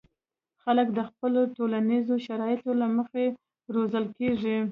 خلک 0.63 0.87
د 0.97 0.99
خپلو 1.09 1.41
ټولنیزو 1.55 2.15
شرایطو 2.27 2.71
له 2.81 2.87
مخې 2.97 3.23
روزل 3.75 4.05
کېږي. 4.17 4.57